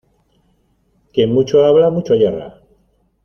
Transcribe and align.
Quien 1.13 1.31
mucho 1.31 1.63
habla, 1.63 1.91
mucho 1.91 2.15
yerra. 2.15 2.59